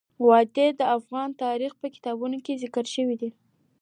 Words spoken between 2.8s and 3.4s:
شوی دي.